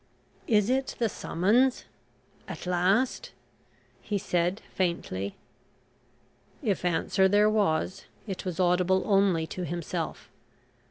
[0.47, 1.85] "Is it the summons
[2.47, 3.33] at last?"
[4.01, 5.35] he said, faintly.
[6.63, 10.27] If answer there was, it was audible only to himself.